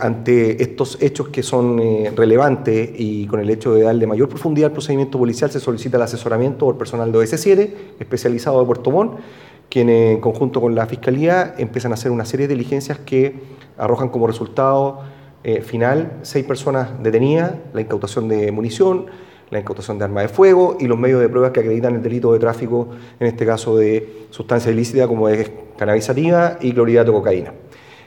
[0.00, 4.68] Ante estos hechos que son eh, relevantes y con el hecho de darle mayor profundidad
[4.68, 9.18] al procedimiento policial, se solicita el asesoramiento por personal de OS7, especializado de Puerto Montt,
[9.68, 13.34] quienes eh, en conjunto con la Fiscalía empiezan a hacer una serie de diligencias que
[13.76, 15.00] arrojan como resultado
[15.44, 19.06] eh, final seis personas detenidas, la incautación de munición,
[19.50, 22.32] la incautación de armas de fuego y los medios de pruebas que acreditan el delito
[22.32, 22.88] de tráfico,
[23.20, 27.52] en este caso de sustancia ilícita como es cannabisativa y clorhidrato de cocaína.